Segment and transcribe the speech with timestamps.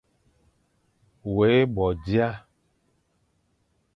[1.35, 2.29] Wé bo dia,